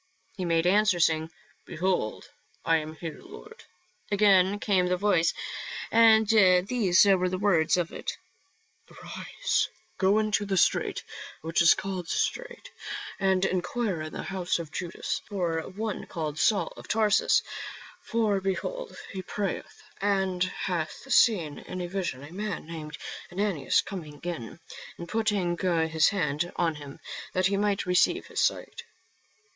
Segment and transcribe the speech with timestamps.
[0.35, 1.29] He made answer, saying,"
[1.67, 2.25] Behold,
[2.65, 3.63] I am here, Lord."
[4.09, 5.31] Again came the voice
[5.91, 8.11] and these were the words of it:"
[8.91, 9.69] Arise,
[9.99, 11.03] go into the street
[11.41, 12.71] which is called Straight,
[13.19, 17.43] and enquire in the house of Judas for one called Saul of Tarsus;
[18.01, 22.97] for behold, he prayeth, and hath seen in a vision a man named
[23.31, 24.59] Ananias coming in,
[24.97, 26.99] and putting his hand on him,
[27.33, 28.81] that he might receive his sight."